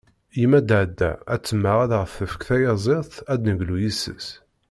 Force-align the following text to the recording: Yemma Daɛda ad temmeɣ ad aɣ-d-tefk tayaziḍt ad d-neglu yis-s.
Yemma 0.39 0.59
Daɛda 0.69 1.11
ad 1.33 1.41
temmeɣ 1.41 1.77
ad 1.83 1.91
aɣ-d-tefk 1.97 2.41
tayaziḍt 2.47 3.15
ad 3.31 3.39
d-neglu 3.41 3.77
yis-s. 3.83 4.27